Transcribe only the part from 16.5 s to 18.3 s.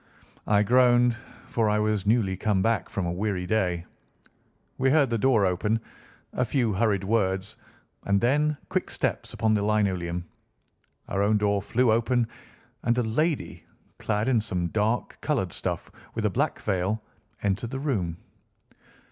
veil, entered the room.